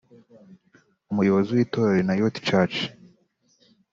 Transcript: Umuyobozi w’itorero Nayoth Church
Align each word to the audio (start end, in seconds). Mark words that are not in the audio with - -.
Umuyobozi 1.11 1.49
w’itorero 1.51 2.01
Nayoth 2.07 2.39
Church 2.47 2.77